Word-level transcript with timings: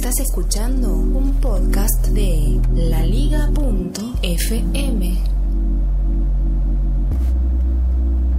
Estás 0.00 0.20
escuchando 0.20 0.92
un 0.92 1.40
podcast 1.40 2.06
de 2.10 2.60
laliga.fm. 2.72 3.58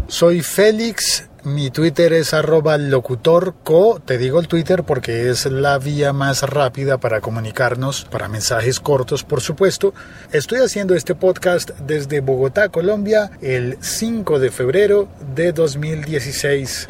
Soy 0.08 0.42
Félix, 0.42 1.28
mi 1.44 1.70
Twitter 1.70 2.14
es 2.14 2.34
arroba 2.34 2.78
locutorco, 2.78 4.02
te 4.06 4.18
digo 4.18 4.40
el 4.40 4.48
Twitter 4.48 4.86
porque 4.86 5.30
es 5.30 5.48
la 5.48 5.78
vía 5.80 6.14
más 6.14 6.44
rápida 6.44 6.98
para 6.98 7.20
comunicarnos, 7.20 8.06
para 8.06 8.30
mensajes 8.30 8.80
cortos 8.80 9.26
por 9.26 9.42
supuesto. 9.42 9.94
Estoy 10.32 10.60
haciendo 10.60 10.96
este 10.96 11.14
podcast 11.14 11.72
desde 11.80 12.22
Bogotá, 12.22 12.70
Colombia, 12.70 13.32
el 13.42 13.78
5 13.82 14.40
de 14.40 14.52
febrero 14.52 15.10
de 15.36 15.52
2016. 15.52 16.88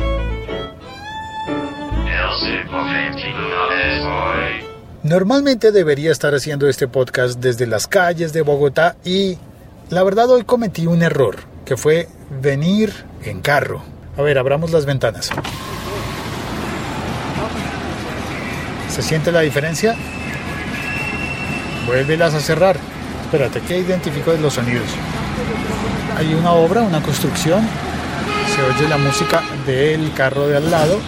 Normalmente 5.09 5.71
debería 5.71 6.11
estar 6.11 6.35
haciendo 6.35 6.69
este 6.69 6.87
podcast 6.87 7.39
desde 7.39 7.65
las 7.65 7.87
calles 7.87 8.31
de 8.31 8.43
Bogotá 8.43 8.95
y 9.03 9.39
la 9.89 10.03
verdad 10.03 10.29
hoy 10.29 10.43
cometí 10.43 10.85
un 10.85 11.01
error, 11.01 11.37
que 11.65 11.77
fue 11.77 12.07
venir 12.39 12.93
en 13.23 13.41
carro. 13.41 13.81
A 14.15 14.21
ver, 14.21 14.37
abramos 14.37 14.69
las 14.69 14.85
ventanas. 14.85 15.31
¿Se 18.87 19.01
siente 19.01 19.31
la 19.31 19.39
diferencia? 19.39 19.95
Vuélvelas 21.87 22.35
a 22.35 22.39
cerrar. 22.39 22.77
Espérate, 23.23 23.61
que 23.61 23.79
identifico 23.79 24.31
de 24.31 24.37
los 24.37 24.53
sonidos. 24.53 24.89
Hay 26.17 26.35
una 26.35 26.51
obra, 26.51 26.81
una 26.81 27.01
construcción. 27.01 27.67
Se 28.55 28.61
oye 28.61 28.87
la 28.87 28.99
música 28.99 29.41
del 29.65 30.13
carro 30.13 30.47
de 30.47 30.57
al 30.57 30.69
lado. 30.69 30.99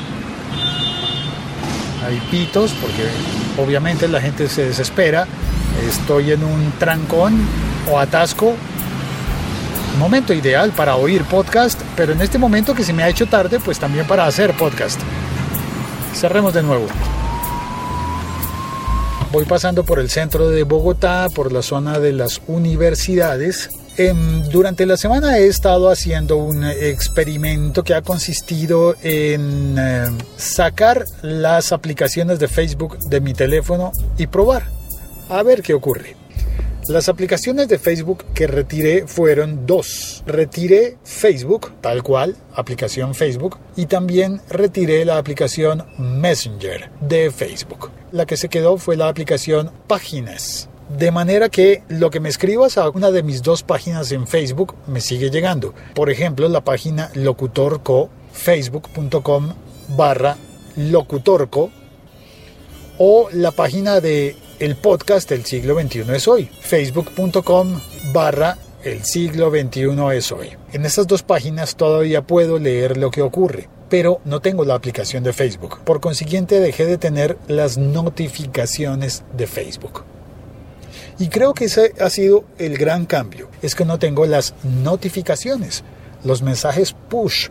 Hay 2.05 2.19
pitos 2.31 2.71
porque 2.81 3.07
obviamente 3.61 4.07
la 4.07 4.21
gente 4.21 4.47
se 4.49 4.65
desespera. 4.65 5.27
Estoy 5.87 6.31
en 6.31 6.43
un 6.43 6.73
trancón 6.79 7.39
o 7.91 7.99
atasco 7.99 8.55
momento 9.97 10.33
ideal 10.33 10.71
para 10.71 10.95
oír 10.95 11.23
podcast, 11.25 11.79
pero 11.95 12.13
en 12.13 12.21
este 12.21 12.37
momento 12.37 12.73
que 12.73 12.83
se 12.83 12.93
me 12.93 13.03
ha 13.03 13.09
hecho 13.09 13.27
tarde, 13.27 13.59
pues 13.59 13.79
también 13.79 14.07
para 14.07 14.25
hacer 14.25 14.55
podcast. 14.55 14.99
Cerremos 16.15 16.53
de 16.53 16.63
nuevo. 16.63 16.87
Voy 19.31 19.45
pasando 19.45 19.83
por 19.83 19.99
el 19.99 20.09
centro 20.09 20.49
de 20.49 20.63
Bogotá, 20.63 21.27
por 21.33 21.51
la 21.51 21.61
zona 21.61 21.99
de 21.99 22.13
las 22.13 22.41
universidades. 22.47 23.69
Em, 23.97 24.43
durante 24.49 24.85
la 24.85 24.95
semana 24.95 25.37
he 25.37 25.47
estado 25.47 25.89
haciendo 25.89 26.37
un 26.37 26.63
experimento 26.63 27.83
que 27.83 27.93
ha 27.93 28.01
consistido 28.01 28.95
en 29.03 29.77
em, 29.77 30.17
sacar 30.37 31.03
las 31.21 31.73
aplicaciones 31.73 32.39
de 32.39 32.47
Facebook 32.47 32.97
de 32.99 33.19
mi 33.19 33.33
teléfono 33.33 33.91
y 34.17 34.27
probar 34.27 34.63
a 35.29 35.43
ver 35.43 35.61
qué 35.61 35.73
ocurre. 35.73 36.15
Las 36.87 37.09
aplicaciones 37.09 37.67
de 37.67 37.77
Facebook 37.77 38.25
que 38.33 38.47
retiré 38.47 39.05
fueron 39.07 39.65
dos. 39.67 40.23
Retiré 40.25 40.97
Facebook, 41.03 41.71
tal 41.79 42.01
cual, 42.01 42.35
aplicación 42.55 43.13
Facebook, 43.13 43.59
y 43.75 43.85
también 43.85 44.41
retiré 44.49 45.05
la 45.05 45.17
aplicación 45.17 45.85
Messenger 45.99 46.89
de 47.01 47.29
Facebook. 47.29 47.91
La 48.11 48.25
que 48.25 48.35
se 48.35 48.49
quedó 48.49 48.77
fue 48.77 48.97
la 48.97 49.09
aplicación 49.09 49.69
Páginas. 49.87 50.70
De 50.97 51.09
manera 51.11 51.49
que 51.49 51.83
lo 51.87 52.09
que 52.09 52.19
me 52.19 52.29
escribas 52.29 52.77
a 52.77 52.89
una 52.89 53.11
de 53.11 53.23
mis 53.23 53.41
dos 53.41 53.63
páginas 53.63 54.11
en 54.11 54.27
Facebook 54.27 54.75
me 54.87 54.99
sigue 54.99 55.29
llegando. 55.29 55.73
Por 55.95 56.09
ejemplo, 56.09 56.49
la 56.49 56.61
página 56.61 57.11
locutorco, 57.15 58.09
facebook.com 58.33 59.53
barra 59.95 60.37
locutorco, 60.75 61.71
o 62.97 63.29
la 63.31 63.51
página 63.51 63.99
de 64.01 64.35
el 64.59 64.75
podcast 64.75 65.31
El 65.31 65.45
siglo 65.45 65.79
XXI 65.79 66.03
es 66.13 66.27
hoy, 66.27 66.49
facebook.com 66.59 67.79
barra 68.13 68.57
El 68.83 69.03
siglo 69.05 69.49
XXI 69.49 69.89
es 70.13 70.31
hoy. 70.31 70.49
En 70.73 70.85
estas 70.85 71.07
dos 71.07 71.23
páginas 71.23 71.75
todavía 71.75 72.21
puedo 72.21 72.59
leer 72.59 72.97
lo 72.97 73.11
que 73.11 73.21
ocurre, 73.21 73.69
pero 73.89 74.19
no 74.25 74.41
tengo 74.41 74.65
la 74.65 74.75
aplicación 74.75 75.23
de 75.23 75.33
Facebook. 75.33 75.79
Por 75.85 76.01
consiguiente 76.01 76.59
dejé 76.59 76.85
de 76.85 76.97
tener 76.97 77.37
las 77.47 77.77
notificaciones 77.77 79.23
de 79.35 79.47
Facebook. 79.47 80.03
Y 81.21 81.27
creo 81.27 81.53
que 81.53 81.65
ese 81.65 81.93
ha 81.99 82.09
sido 82.09 82.45
el 82.57 82.79
gran 82.79 83.05
cambio, 83.05 83.47
es 83.61 83.75
que 83.75 83.85
no 83.85 83.99
tengo 83.99 84.25
las 84.25 84.55
notificaciones, 84.63 85.83
los 86.23 86.41
mensajes 86.41 86.95
push, 87.09 87.49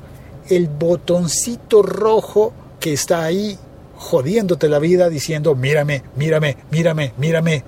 el 0.48 0.66
botoncito 0.66 1.80
rojo 1.80 2.52
que 2.80 2.92
está 2.92 3.22
ahí 3.22 3.56
jodiéndote 3.94 4.68
la 4.68 4.80
vida 4.80 5.08
diciendo, 5.08 5.54
mírame, 5.54 6.02
mírame, 6.16 6.56
mírame, 6.72 7.12
mírame. 7.16 7.62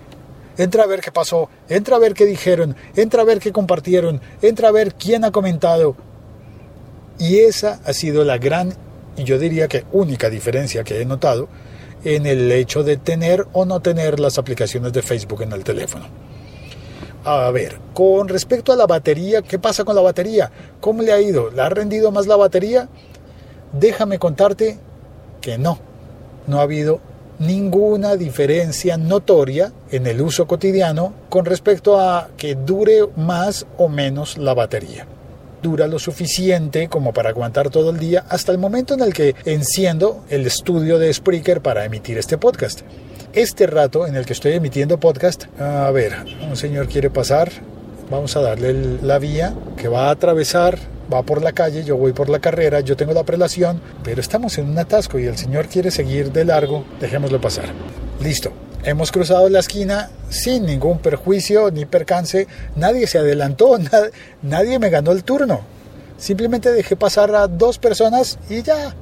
Entra 0.59 0.83
a 0.83 0.87
ver 0.89 1.03
qué 1.03 1.13
pasó, 1.13 1.49
entra 1.69 1.95
a 1.95 2.01
ver 2.01 2.15
qué 2.15 2.27
dijeron, 2.27 2.75
entra 2.97 3.23
a 3.23 3.25
ver 3.25 3.39
qué 3.39 3.53
compartieron, 3.53 4.21
entra 4.43 4.71
a 4.71 4.73
ver 4.73 4.97
quién 4.97 5.25
ha 5.25 5.31
comentado. 5.31 5.95
Y 7.21 7.39
esa 7.39 7.81
ha 7.84 7.93
sido 7.93 8.25
la 8.25 8.39
gran, 8.39 8.75
y 9.17 9.23
yo 9.23 9.39
diría 9.39 9.69
que 9.69 9.84
única 9.93 10.31
diferencia 10.31 10.83
que 10.83 11.01
he 11.01 11.05
notado 11.05 11.49
en 12.05 12.27
el 12.27 12.51
hecho 12.53 12.83
de 12.83 12.97
tener 12.97 13.47
o 13.53 13.65
no 13.65 13.81
tener 13.81 14.21
las 14.21 14.39
aplicaciones 14.39 14.93
de 14.93 15.03
Facebook 15.03 15.43
en 15.43 15.53
el 15.53 15.65
teléfono. 15.65 16.07
A 17.25 17.51
ver, 17.51 17.79
con 17.95 18.29
respecto 18.29 18.73
a 18.73 18.77
la 18.77 18.87
batería, 18.87 19.43
¿qué 19.43 19.59
pasa 19.59 19.85
con 19.85 19.95
la 19.95 20.03
batería? 20.03 20.51
¿Cómo 20.81 21.03
le 21.03 21.13
ha 21.13 21.21
ido? 21.21 21.51
¿Le 21.51 21.63
ha 21.63 21.69
rendido 21.69 22.11
más 22.11 22.27
la 22.27 22.37
batería? 22.37 22.89
Déjame 23.73 24.19
contarte 24.19 24.79
que 25.41 25.57
no 25.59 25.79
no 26.47 26.59
ha 26.59 26.63
habido 26.63 27.01
ninguna 27.39 28.17
diferencia 28.17 28.97
notoria 28.97 29.73
en 29.91 30.07
el 30.07 30.21
uso 30.21 30.47
cotidiano 30.47 31.13
con 31.29 31.45
respecto 31.45 31.99
a 31.99 32.29
que 32.37 32.55
dure 32.55 33.09
más 33.17 33.67
o 33.79 33.89
menos 33.89 34.37
la 34.37 34.55
batería. 34.55 35.07
Dura 35.62 35.87
lo 35.87 35.99
suficiente 35.99 36.89
como 36.89 37.12
para 37.12 37.31
aguantar 37.31 37.71
todo 37.71 37.91
el 37.91 37.99
día 37.99 38.25
hasta 38.28 38.53
el 38.53 38.59
momento 38.59 38.95
en 38.95 39.00
el 39.00 39.15
que 39.15 39.34
enciendo 39.45 40.25
el 40.28 40.47
estudio 40.47 40.99
de 40.99 41.12
Spreaker 41.12 41.62
para 41.62 41.84
emitir 41.84 42.19
este 42.19 42.37
podcast. 42.37 42.81
Este 43.33 43.67
rato 43.67 44.06
en 44.06 44.17
el 44.17 44.27
que 44.27 44.33
estoy 44.33 44.53
emitiendo 44.53 44.99
podcast, 44.99 45.45
a 45.61 45.91
ver, 45.91 46.15
un 46.49 46.56
señor 46.56 46.89
quiere 46.89 47.11
pasar, 47.11 47.51
vamos 48.11 48.37
a 48.37 48.41
darle 48.41 48.99
la 49.01 49.19
vía 49.19 49.55
que 49.77 49.89
va 49.89 50.09
a 50.09 50.11
atravesar 50.11 50.78
va 51.12 51.22
por 51.22 51.43
la 51.43 51.53
calle, 51.53 51.84
yo 51.84 51.97
voy 51.97 52.12
por 52.12 52.28
la 52.28 52.39
carrera, 52.39 52.81
yo 52.81 52.97
tengo 52.97 53.12
la 53.12 53.25
prelación, 53.25 53.81
pero 54.03 54.21
estamos 54.21 54.59
en 54.59 54.69
un 54.69 54.78
atasco 54.78 55.19
y 55.19 55.27
el 55.27 55.37
señor 55.37 55.67
quiere 55.67 55.91
seguir 55.91 56.33
de 56.33 56.45
largo, 56.45 56.84
dejémoslo 57.01 57.41
pasar. 57.41 57.67
Listo, 58.21 58.53
hemos 58.84 59.12
cruzado 59.12 59.48
la 59.48 59.60
esquina 59.60 60.10
sin 60.28 60.66
ningún 60.66 60.98
perjuicio 60.98 61.70
ni 61.70 61.84
percance, 61.84 62.47
nadie 62.76 63.06
se 63.06 63.19
adelantó, 63.19 63.78
nadie 64.43 64.78
me 64.78 64.91
ganó 64.91 65.12
el 65.12 65.25
turno. 65.25 65.60
Simplemente 66.19 66.70
dejé 66.70 66.97
pasar 66.97 67.34
a 67.34 67.48
dos 67.48 67.78
personas 67.78 68.38
y 68.48 68.62
ya. 68.62 68.94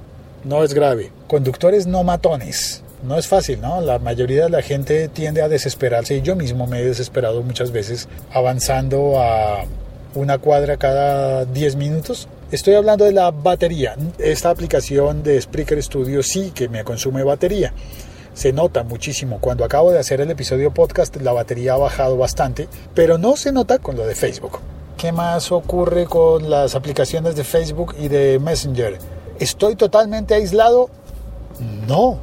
No 0.45 0.65
es 0.65 0.73
grave. 0.73 1.13
Conductores 1.29 1.87
no 1.87 2.03
matones. 2.03 2.83
No 3.03 3.19
es 3.19 3.27
fácil, 3.27 3.61
¿no? 3.61 3.81
La 3.81 3.99
mayoría 3.99 4.45
de 4.45 4.51
la 4.51 4.63
gente 4.63 5.09
tiende 5.09 5.43
a 5.43 5.49
desesperarse 5.49 6.17
y 6.17 6.23
yo 6.23 6.37
mismo 6.37 6.67
me 6.67 6.81
he 6.81 6.85
desesperado 6.85 7.43
muchas 7.43 7.73
veces 7.73 8.09
avanzando 8.33 9.21
a 9.21 9.65
una 10.15 10.39
cuadra 10.39 10.77
cada 10.77 11.45
10 11.45 11.77
minutos. 11.77 12.29
Estoy 12.51 12.75
hablando 12.75 13.05
de 13.05 13.13
la 13.13 13.31
batería. 13.31 13.97
Esta 14.19 14.51
aplicación 14.51 15.23
de 15.23 15.41
Spreaker 15.41 15.83
Studio 15.83 16.23
sí 16.23 16.53
que 16.55 16.69
me 16.69 16.85
consume 16.85 17.23
batería. 17.23 17.73
Se 18.35 18.53
nota 18.53 18.85
muchísimo. 18.85 19.39
Cuando 19.41 19.65
acabo 19.65 19.91
de 19.91 19.99
hacer 19.99 20.21
el 20.21 20.31
episodio 20.31 20.73
podcast, 20.73 21.17
la 21.17 21.33
batería 21.33 21.75
ha 21.75 21.79
bajado 21.79 22.17
bastante, 22.17 22.69
pero 22.95 23.19
no 23.19 23.37
se 23.37 23.53
nota 23.53 23.79
con 23.79 23.97
lo 23.97 24.07
de 24.07 24.15
Facebook. 24.15 24.59
¿Qué 24.97 25.13
más 25.13 25.51
ocurre 25.51 26.07
con 26.07 26.51
las 26.51 26.75
aplicaciones 26.75 27.35
de 27.37 27.45
Facebook 27.45 27.95
y 27.99 28.09
de 28.09 28.39
Messenger? 28.39 28.99
¿Estoy 29.39 29.75
totalmente 29.75 30.35
aislado? 30.35 30.91
No, 31.87 32.19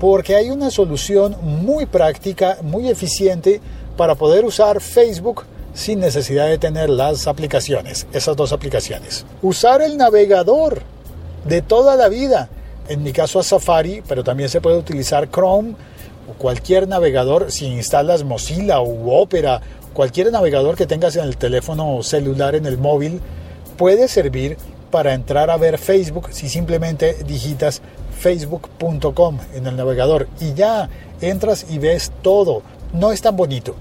porque 0.00 0.34
hay 0.34 0.50
una 0.50 0.70
solución 0.70 1.36
muy 1.42 1.86
práctica, 1.86 2.58
muy 2.62 2.88
eficiente 2.88 3.60
para 3.96 4.14
poder 4.14 4.44
usar 4.44 4.80
Facebook 4.80 5.44
sin 5.74 6.00
necesidad 6.00 6.48
de 6.48 6.58
tener 6.58 6.90
las 6.90 7.26
aplicaciones, 7.26 8.06
esas 8.12 8.36
dos 8.36 8.52
aplicaciones. 8.52 9.24
Usar 9.42 9.82
el 9.82 9.96
navegador 9.96 10.82
de 11.44 11.62
toda 11.62 11.96
la 11.96 12.08
vida. 12.08 12.48
En 12.92 13.02
mi 13.02 13.12
caso 13.14 13.40
a 13.40 13.42
Safari, 13.42 14.02
pero 14.06 14.22
también 14.22 14.50
se 14.50 14.60
puede 14.60 14.76
utilizar 14.76 15.30
Chrome 15.30 15.76
o 16.28 16.34
cualquier 16.34 16.86
navegador 16.86 17.50
si 17.50 17.64
instalas 17.64 18.22
Mozilla 18.22 18.80
o 18.80 19.18
Opera, 19.18 19.62
cualquier 19.94 20.30
navegador 20.30 20.76
que 20.76 20.86
tengas 20.86 21.16
en 21.16 21.24
el 21.24 21.38
teléfono 21.38 22.02
celular, 22.02 22.54
en 22.54 22.66
el 22.66 22.76
móvil, 22.76 23.22
puede 23.78 24.08
servir 24.08 24.58
para 24.90 25.14
entrar 25.14 25.48
a 25.48 25.56
ver 25.56 25.78
Facebook 25.78 26.28
si 26.32 26.50
simplemente 26.50 27.16
digitas 27.26 27.80
facebook.com 28.18 29.38
en 29.54 29.66
el 29.66 29.74
navegador 29.74 30.28
y 30.38 30.52
ya 30.52 30.90
entras 31.22 31.64
y 31.70 31.78
ves 31.78 32.12
todo. 32.20 32.60
No 32.92 33.10
es 33.10 33.22
tan 33.22 33.38
bonito 33.38 33.74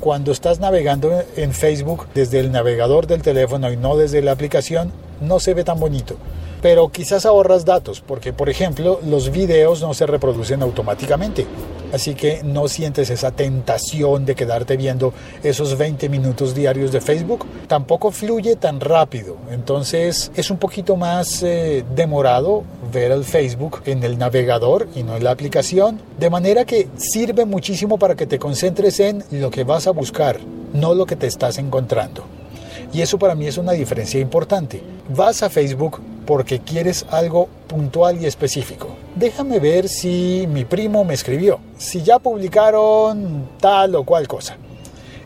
cuando 0.00 0.32
estás 0.32 0.58
navegando 0.58 1.22
en 1.36 1.52
Facebook 1.52 2.06
desde 2.14 2.40
el 2.40 2.50
navegador 2.50 3.06
del 3.06 3.20
teléfono 3.20 3.70
y 3.70 3.76
no 3.76 3.98
desde 3.98 4.22
la 4.22 4.32
aplicación, 4.32 4.90
no 5.20 5.40
se 5.40 5.54
ve 5.54 5.64
tan 5.64 5.78
bonito. 5.80 6.16
Pero 6.62 6.88
quizás 6.88 7.26
ahorras 7.26 7.66
datos, 7.66 8.00
porque 8.00 8.32
por 8.32 8.48
ejemplo 8.48 8.98
los 9.06 9.30
videos 9.30 9.82
no 9.82 9.92
se 9.92 10.06
reproducen 10.06 10.62
automáticamente. 10.62 11.46
así 11.92 12.14
que 12.14 12.42
no 12.42 12.66
sientes 12.66 13.08
esa 13.10 13.30
tentación 13.30 14.24
de 14.24 14.34
quedarte 14.34 14.76
viendo 14.76 15.12
esos 15.44 15.78
20 15.78 16.08
minutos 16.08 16.54
diarios 16.54 16.90
de 16.90 17.00
Facebook. 17.00 17.46
Tampoco 17.68 18.10
fluye 18.10 18.56
tan 18.56 18.80
rápido, 18.80 19.36
entonces 19.50 20.32
es 20.34 20.50
un 20.50 20.56
poquito 20.56 20.96
más 20.96 21.42
eh, 21.42 21.84
demorado 21.94 22.64
ver 22.92 23.12
el 23.12 23.24
Facebook 23.24 23.82
en 23.86 24.02
el 24.02 24.18
navegador 24.18 24.88
y 24.96 25.02
no 25.02 25.16
en 25.16 25.22
la 25.22 25.30
aplicación, 25.30 26.00
de 26.18 26.30
manera 26.30 26.64
que 26.64 26.88
sirve 26.96 27.44
muchísimo 27.44 27.98
para 27.98 28.16
que 28.16 28.26
te 28.26 28.38
concentres 28.38 28.98
en 29.00 29.22
lo 29.30 29.50
que 29.50 29.64
vas 29.64 29.86
a 29.86 29.90
buscar, 29.90 30.40
no 30.72 30.94
lo 30.94 31.06
que 31.06 31.14
te 31.14 31.26
estás 31.26 31.58
encontrando. 31.58 32.24
Y 32.94 33.02
eso 33.02 33.18
para 33.18 33.34
mí 33.34 33.48
es 33.48 33.58
una 33.58 33.72
diferencia 33.72 34.20
importante. 34.20 34.80
Vas 35.08 35.42
a 35.42 35.50
Facebook 35.50 36.00
porque 36.24 36.60
quieres 36.60 37.04
algo 37.10 37.48
puntual 37.66 38.22
y 38.22 38.26
específico. 38.26 38.94
Déjame 39.16 39.58
ver 39.58 39.88
si 39.88 40.46
mi 40.48 40.64
primo 40.64 41.04
me 41.04 41.14
escribió, 41.14 41.58
si 41.76 42.02
ya 42.02 42.20
publicaron 42.20 43.48
tal 43.60 43.96
o 43.96 44.04
cual 44.04 44.28
cosa. 44.28 44.56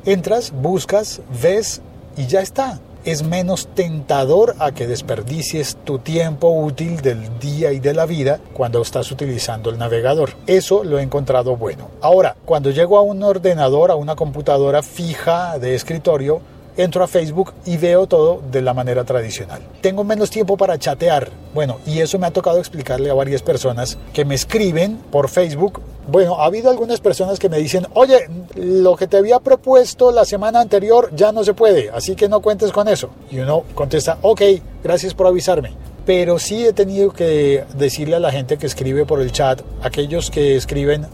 Entras, 0.06 0.50
buscas, 0.50 1.20
ves 1.43 1.82
y 2.17 2.26
ya 2.26 2.41
está. 2.41 2.81
Es 3.05 3.23
menos 3.23 3.69
tentador 3.75 4.56
a 4.59 4.73
que 4.73 4.87
desperdicies 4.87 5.76
tu 5.85 5.99
tiempo 5.99 6.50
útil 6.50 7.00
del 7.03 7.38
día 7.38 7.73
y 7.73 7.81
de 7.81 7.93
la 7.93 8.06
vida 8.06 8.41
cuando 8.55 8.81
estás 8.81 9.12
utilizando 9.12 9.69
el 9.69 9.79
navegador. 9.79 10.31
Eso 10.47 10.85
lo 10.85 10.99
he 10.99 11.03
encontrado 11.03 11.56
bueno. 11.56 11.88
Ahora, 12.00 12.35
cuando 12.47 12.71
llego 12.71 12.97
a 12.97 13.03
un 13.03 13.23
ordenador, 13.23 13.91
a 13.91 13.94
una 13.94 14.17
computadora 14.17 14.82
fija 14.82 15.59
de 15.59 15.75
escritorio, 15.75 16.41
entro 16.79 17.03
a 17.05 17.09
Facebook 17.09 17.53
y 17.67 17.77
veo 17.77 18.07
todo 18.07 18.41
de 18.51 18.63
la 18.63 18.73
manera 18.73 19.05
tradicional. 19.05 19.61
Tengo 19.83 20.05
menos 20.05 20.31
tiempo 20.31 20.57
para 20.57 20.79
chatear. 20.79 21.29
Bueno, 21.53 21.79
y 21.85 21.99
eso 21.99 22.19
me 22.19 22.27
ha 22.27 22.31
tocado 22.31 22.59
explicarle 22.59 23.11
a 23.11 23.15
varias 23.15 23.43
personas 23.43 23.99
que 24.15 24.25
me 24.25 24.37
escriben 24.37 24.97
por 25.11 25.29
Facebook. 25.29 25.83
Bueno, 26.07 26.41
ha 26.41 26.47
habido 26.47 26.71
algunas 26.71 27.01
personas 27.01 27.39
que 27.39 27.49
me 27.49 27.59
dicen, 27.59 27.87
oye, 27.95 28.31
lo 28.55 28.97
que 28.97 29.09
te 29.09 29.19
había 29.19 29.41
propuesto 29.41 30.13
la 30.13 30.25
semana 30.25 30.61
anterior 30.61 31.11
ya 31.15 31.33
no 31.33 31.45
se 31.45 31.53
puede, 31.53 31.91
así 31.91 32.15
que 32.15 32.29
no 32.29 32.41
cuentes 32.41 32.73
con 32.73 32.89
eso. 32.89 33.11
Y 33.31 33.41
uno 33.41 33.65
contesta, 33.75 34.19
ok, 34.23 34.43
gracias 34.83 35.13
por 35.15 35.27
avisarme 35.27 35.73
pero 36.07 36.39
sí 36.39 36.65
he 36.65 36.73
tenido 36.73 37.11
que 37.11 37.65
decirle 37.77 38.17
a 38.17 38.19
la 38.19 38.33
gente 38.33 38.57
que 38.57 38.65
escribe 38.65 39.05
por 39.05 39.21
el 39.21 39.31
chat, 39.31 39.61
aquellos 39.83 40.31
que 40.31 40.57
escriben 40.57 41.07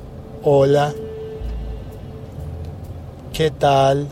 hola, 0.45 0.95
¿qué 3.33 3.51
tal? 3.51 4.07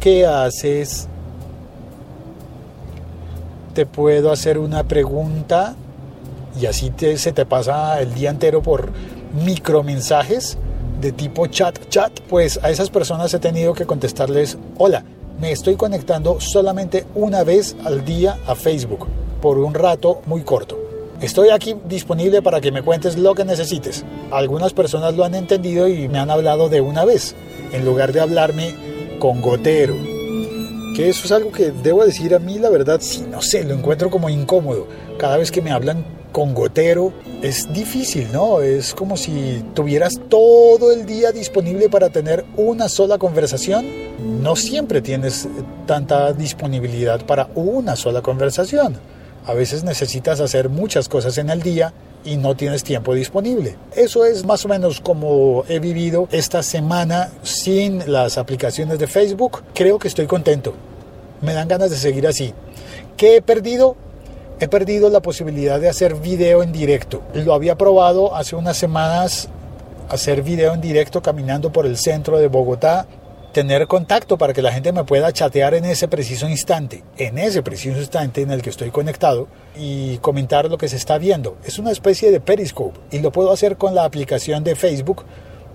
¿Qué 0.00 0.24
haces? 0.24 1.08
Te 3.74 3.84
puedo 3.84 4.32
hacer 4.32 4.56
una 4.56 4.84
pregunta 4.84 5.74
y 6.58 6.64
así 6.64 6.90
se 7.16 7.32
te 7.32 7.44
pasa 7.44 8.00
el 8.00 8.14
día 8.14 8.30
entero 8.30 8.62
por 8.62 8.92
micromensajes 9.44 10.56
de 11.02 11.12
tipo 11.12 11.48
chat 11.48 11.78
chat, 11.90 12.18
pues 12.30 12.58
a 12.62 12.70
esas 12.70 12.88
personas 12.88 13.34
he 13.34 13.38
tenido 13.40 13.74
que 13.74 13.84
contestarles, 13.84 14.56
hola, 14.78 15.04
me 15.38 15.52
estoy 15.52 15.76
conectando 15.76 16.40
solamente 16.40 17.04
una 17.14 17.44
vez 17.44 17.76
al 17.84 18.02
día 18.02 18.38
a 18.46 18.54
Facebook, 18.54 19.06
por 19.42 19.58
un 19.58 19.74
rato 19.74 20.22
muy 20.24 20.40
corto. 20.44 20.78
Estoy 21.20 21.50
aquí 21.50 21.76
disponible 21.84 22.40
para 22.40 22.62
que 22.62 22.72
me 22.72 22.82
cuentes 22.82 23.18
lo 23.18 23.34
que 23.34 23.44
necesites. 23.44 24.06
Algunas 24.30 24.72
personas 24.72 25.14
lo 25.14 25.24
han 25.24 25.34
entendido 25.34 25.88
y 25.88 26.08
me 26.08 26.18
han 26.18 26.30
hablado 26.30 26.70
de 26.70 26.80
una 26.80 27.04
vez, 27.04 27.34
en 27.72 27.84
lugar 27.84 28.14
de 28.14 28.20
hablarme 28.20 28.89
con 29.20 29.40
gotero. 29.40 29.94
Que 30.96 31.08
eso 31.08 31.26
es 31.26 31.30
algo 31.30 31.52
que 31.52 31.70
debo 31.70 32.04
decir 32.04 32.34
a 32.34 32.40
mí, 32.40 32.58
la 32.58 32.68
verdad, 32.68 32.98
sí, 33.00 33.24
no 33.30 33.40
sé, 33.40 33.62
lo 33.62 33.74
encuentro 33.74 34.10
como 34.10 34.28
incómodo. 34.28 34.88
Cada 35.18 35.36
vez 35.36 35.52
que 35.52 35.62
me 35.62 35.70
hablan 35.70 36.04
con 36.32 36.54
gotero 36.54 37.12
es 37.42 37.72
difícil, 37.72 38.28
¿no? 38.32 38.60
Es 38.60 38.94
como 38.94 39.16
si 39.16 39.64
tuvieras 39.74 40.20
todo 40.28 40.90
el 40.90 41.06
día 41.06 41.30
disponible 41.30 41.88
para 41.88 42.10
tener 42.10 42.44
una 42.56 42.88
sola 42.88 43.18
conversación. 43.18 43.86
No 44.42 44.56
siempre 44.56 45.00
tienes 45.00 45.48
tanta 45.86 46.32
disponibilidad 46.32 47.24
para 47.24 47.48
una 47.54 47.94
sola 47.94 48.22
conversación. 48.22 48.96
A 49.46 49.54
veces 49.54 49.84
necesitas 49.84 50.40
hacer 50.40 50.68
muchas 50.68 51.08
cosas 51.08 51.38
en 51.38 51.50
el 51.50 51.62
día 51.62 51.92
y 52.24 52.36
no 52.36 52.54
tienes 52.54 52.84
tiempo 52.84 53.14
disponible. 53.14 53.76
Eso 53.94 54.24
es 54.24 54.44
más 54.44 54.64
o 54.64 54.68
menos 54.68 55.00
como 55.00 55.64
he 55.68 55.78
vivido 55.78 56.28
esta 56.30 56.62
semana 56.62 57.30
sin 57.42 58.10
las 58.10 58.38
aplicaciones 58.38 58.98
de 58.98 59.06
Facebook. 59.06 59.62
Creo 59.74 59.98
que 59.98 60.08
estoy 60.08 60.26
contento. 60.26 60.74
Me 61.40 61.54
dan 61.54 61.68
ganas 61.68 61.90
de 61.90 61.96
seguir 61.96 62.26
así. 62.26 62.52
¿Qué 63.16 63.36
he 63.36 63.42
perdido? 63.42 63.96
He 64.60 64.68
perdido 64.68 65.08
la 65.08 65.20
posibilidad 65.20 65.80
de 65.80 65.88
hacer 65.88 66.14
video 66.14 66.62
en 66.62 66.72
directo. 66.72 67.22
Lo 67.34 67.54
había 67.54 67.76
probado 67.76 68.34
hace 68.34 68.56
unas 68.56 68.76
semanas 68.76 69.48
hacer 70.10 70.42
video 70.42 70.74
en 70.74 70.80
directo 70.80 71.22
caminando 71.22 71.72
por 71.72 71.86
el 71.86 71.96
centro 71.96 72.38
de 72.38 72.48
Bogotá 72.48 73.06
tener 73.52 73.86
contacto 73.88 74.38
para 74.38 74.52
que 74.52 74.62
la 74.62 74.72
gente 74.72 74.92
me 74.92 75.04
pueda 75.04 75.32
chatear 75.32 75.74
en 75.74 75.84
ese 75.84 76.08
preciso 76.08 76.48
instante, 76.48 77.02
en 77.16 77.38
ese 77.38 77.62
preciso 77.62 77.98
instante 77.98 78.42
en 78.42 78.50
el 78.50 78.62
que 78.62 78.70
estoy 78.70 78.90
conectado 78.90 79.48
y 79.76 80.18
comentar 80.18 80.70
lo 80.70 80.78
que 80.78 80.88
se 80.88 80.96
está 80.96 81.18
viendo. 81.18 81.56
Es 81.64 81.78
una 81.78 81.90
especie 81.90 82.30
de 82.30 82.40
Periscope 82.40 82.98
y 83.10 83.18
lo 83.18 83.32
puedo 83.32 83.50
hacer 83.50 83.76
con 83.76 83.94
la 83.94 84.04
aplicación 84.04 84.62
de 84.62 84.76
Facebook, 84.76 85.24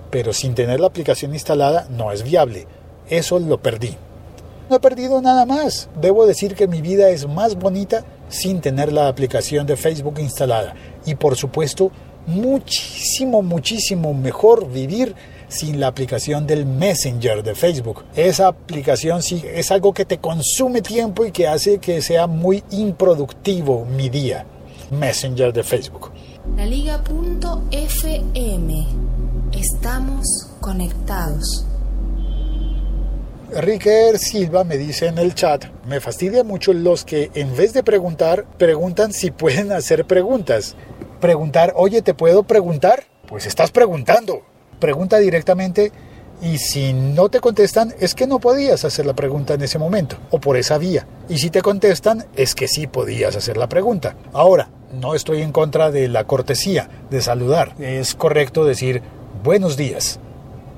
pero 0.10 0.32
sin 0.32 0.56
tener 0.56 0.80
la 0.80 0.88
aplicación 0.88 1.34
instalada 1.34 1.88
no 1.90 2.12
es 2.12 2.24
viable. 2.24 2.68
Eso 3.10 3.40
lo 3.40 3.62
perdí. 3.62 3.96
No 4.70 4.78
he 4.78 4.80
perdido 4.80 5.22
nada 5.22 5.46
más. 5.46 5.90
Debo 6.02 6.26
decir 6.26 6.56
que 6.56 6.68
mi 6.68 6.82
vida 6.82 7.10
es 7.10 7.28
más 7.28 7.56
bonita 7.56 8.04
sin 8.30 8.62
tener 8.62 8.92
la 8.92 9.08
aplicación 9.08 9.68
de 9.68 9.78
Facebook 9.78 10.20
instalada. 10.20 10.74
Y 11.06 11.16
por 11.16 11.36
supuesto, 11.36 11.92
muchísimo, 12.26 13.44
muchísimo 13.44 14.14
mejor 14.14 14.68
vivir 14.68 15.14
sin 15.48 15.80
la 15.80 15.88
aplicación 15.88 16.48
del 16.48 16.66
Messenger 16.66 17.44
de 17.44 17.56
Facebook. 17.56 18.04
Esa 18.16 18.48
aplicación 18.48 19.22
sí 19.22 19.44
es 19.46 19.72
algo 19.72 19.94
que 19.94 20.06
te 20.06 20.18
consume 20.18 20.82
tiempo 20.82 21.26
y 21.26 21.32
que 21.32 21.48
hace 21.48 21.78
que 21.80 22.02
sea 22.02 22.28
muy 22.28 22.64
improductivo 22.72 23.86
mi 23.86 24.10
día. 24.10 24.46
Messenger 24.92 25.52
de 25.54 25.64
Facebook. 25.64 26.12
La 26.56 26.66
Liga.fm. 26.66 27.06
Estamos 29.52 30.26
conectados. 30.60 31.66
Ricker 33.52 34.18
Silva 34.18 34.64
me 34.64 34.78
dice 34.78 35.08
en 35.08 35.18
el 35.18 35.34
chat, 35.34 35.66
me 35.86 36.02
fastidia 36.02 36.44
mucho 36.44 36.74
los 36.74 37.06
que 37.06 37.32
en 37.36 37.56
vez 37.56 37.74
de 37.74 37.84
preguntar, 37.84 38.46
preguntan 38.58 39.14
si 39.14 39.32
pueden 39.32 39.72
hacer 39.72 40.06
preguntas. 40.06 40.76
Preguntar, 41.22 41.74
oye, 41.76 42.02
¿te 42.02 42.14
puedo 42.14 42.44
preguntar? 42.44 43.06
Pues 43.28 43.46
estás 43.46 43.72
preguntando 43.72 44.44
pregunta 44.80 45.18
directamente 45.20 45.92
y 46.42 46.58
si 46.58 46.94
no 46.94 47.30
te 47.30 47.40
contestan 47.40 47.94
es 48.00 48.14
que 48.14 48.28
no 48.28 48.40
podías 48.40 48.84
hacer 48.84 49.06
la 49.06 49.14
pregunta 49.14 49.54
en 49.54 49.62
ese 49.62 49.80
momento 49.80 50.18
o 50.32 50.40
por 50.40 50.58
esa 50.58 50.78
vía. 50.78 51.08
Y 51.30 51.38
si 51.38 51.50
te 51.50 51.62
contestan 51.62 52.26
es 52.36 52.56
que 52.56 52.68
sí 52.68 52.88
podías 52.88 53.36
hacer 53.36 53.58
la 53.58 53.70
pregunta. 53.70 54.16
Ahora, 54.34 54.70
no 54.94 55.16
estoy 55.16 55.42
en 55.42 55.52
contra 55.52 55.92
de 55.92 56.08
la 56.08 56.26
cortesía, 56.26 56.90
de 57.10 57.22
saludar. 57.22 57.74
Es 57.80 58.16
correcto 58.16 58.66
decir 58.66 59.02
buenos 59.44 59.78
días. 59.78 60.20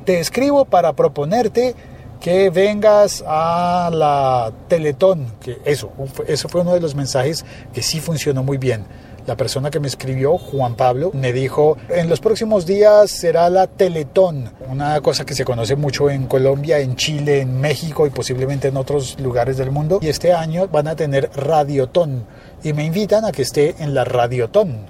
Te 0.05 0.19
escribo 0.19 0.65
para 0.65 0.93
proponerte 0.93 1.75
que 2.21 2.49
vengas 2.49 3.23
a 3.27 3.89
la 3.93 4.51
Teletón, 4.67 5.33
que 5.39 5.59
eso, 5.65 5.91
eso 6.27 6.49
fue 6.49 6.61
uno 6.61 6.73
de 6.73 6.79
los 6.79 6.95
mensajes 6.95 7.45
que 7.73 7.83
sí 7.83 7.99
funcionó 7.99 8.43
muy 8.43 8.57
bien 8.57 8.85
la 9.27 9.35
persona 9.35 9.69
que 9.69 9.81
me 9.81 9.87
escribió, 9.87 10.37
Juan 10.37 10.75
Pablo, 10.75 11.11
me 11.13 11.33
dijo, 11.33 11.77
en 11.89 12.09
los 12.09 12.21
próximos 12.21 12.65
días 12.65 13.11
será 13.11 13.49
la 13.49 13.67
Teletón, 13.67 14.53
una 14.69 14.99
cosa 15.01 15.25
que 15.25 15.35
se 15.35 15.43
conoce 15.43 15.75
mucho 15.75 16.09
en 16.09 16.27
Colombia, 16.27 16.79
en 16.79 16.95
Chile, 16.95 17.41
en 17.41 17.59
México 17.59 18.07
y 18.07 18.09
posiblemente 18.09 18.69
en 18.69 18.77
otros 18.77 19.19
lugares 19.19 19.57
del 19.57 19.69
mundo. 19.69 19.99
Y 20.01 20.07
este 20.07 20.31
año 20.31 20.69
van 20.69 20.87
a 20.87 20.95
tener 20.95 21.29
Radiotón 21.35 22.25
y 22.63 22.71
me 22.71 22.85
invitan 22.85 23.25
a 23.25 23.33
que 23.33 23.41
esté 23.41 23.75
en 23.79 23.93
la 23.93 24.05
Radiotón. 24.05 24.85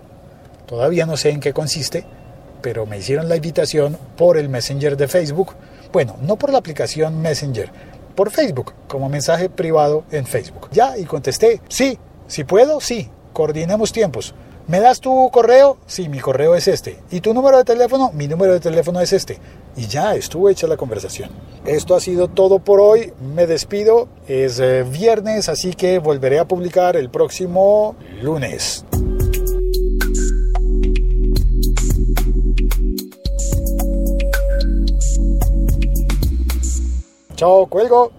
Todavía 0.68 1.08
no 1.08 1.18
sé 1.18 1.32
en 1.32 1.40
qué 1.40 1.52
consiste, 1.52 2.06
pero 2.62 2.86
me 2.86 3.00
hicieron 3.00 3.28
la 3.28 3.38
invitación 3.38 3.98
por 4.16 4.38
el 4.38 4.50
Messenger 4.50 4.96
de 4.98 5.08
Facebook. 5.08 5.56
Bueno, 5.92 6.16
no 6.22 6.36
por 6.36 6.52
la 6.52 6.60
aplicación 6.60 7.20
Messenger, 7.22 7.72
por 8.14 8.30
Facebook, 8.30 8.74
como 8.88 9.10
mensaje 9.10 9.50
privado 9.50 10.04
en 10.12 10.28
Facebook. 10.28 10.70
Ya, 10.72 10.96
y 10.96 11.06
contesté, 11.06 11.60
sí, 11.70 11.98
si 12.28 12.44
puedo, 12.44 12.80
sí, 12.82 13.10
coordinemos 13.38 13.92
tiempos. 13.92 14.34
¿Me 14.68 14.80
das 14.80 15.00
tu 15.00 15.30
correo? 15.32 15.78
Sí, 15.86 16.10
mi 16.10 16.18
correo 16.18 16.56
es 16.56 16.68
este. 16.68 16.98
¿Y 17.12 17.22
tu 17.22 17.36
número 17.36 17.60
de 17.60 17.66
teléfono? 17.66 18.12
Mi 18.12 18.28
número 18.28 18.54
de 18.54 18.60
teléfono 18.60 19.00
es 19.00 19.14
este. 19.14 19.38
Y 19.76 19.86
ya 19.86 20.16
estuvo 20.16 20.50
hecha 20.50 20.66
la 20.66 20.76
conversación. 20.76 21.30
Esto 21.64 21.94
ha 21.94 22.00
sido 22.00 22.30
todo 22.30 22.58
por 22.58 22.80
hoy. 22.80 23.14
Me 23.36 23.46
despido. 23.46 24.08
Es 24.28 24.60
eh, 24.60 24.84
viernes, 24.84 25.50
así 25.50 25.76
que 25.76 26.00
volveré 26.00 26.40
a 26.40 26.48
publicar 26.48 26.98
el 26.98 27.12
próximo 27.12 27.96
lunes. 28.24 28.84
Chao, 37.36 37.68
cuelgo. 37.68 38.12